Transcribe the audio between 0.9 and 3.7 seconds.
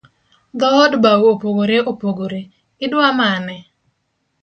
bau opogore opogore, idua mane?